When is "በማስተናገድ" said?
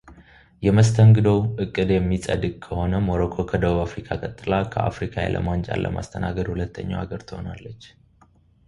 5.87-6.47